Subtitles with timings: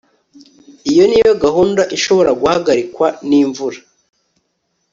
[0.91, 3.79] Iyo niyo gahunda ishobora guhagarikwa nimvura